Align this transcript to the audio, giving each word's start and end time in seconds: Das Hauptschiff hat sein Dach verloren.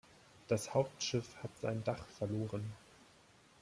Das 0.47 0.73
Hauptschiff 0.73 1.35
hat 1.43 1.55
sein 1.61 1.83
Dach 1.83 2.07
verloren. 2.17 2.73